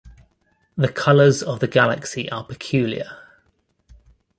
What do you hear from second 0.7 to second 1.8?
The colors of the